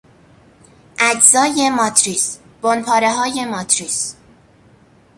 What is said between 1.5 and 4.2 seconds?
ماتریس، بنپارههای ماتریس